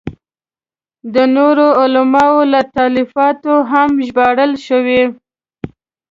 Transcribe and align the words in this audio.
د 1.13 1.15
نورو 1.35 1.67
علماوو 1.81 2.49
له 2.53 2.61
تالیفاتو 2.77 3.53
هم 3.71 3.89
ژباړل 4.07 4.51
شوي. 4.67 5.03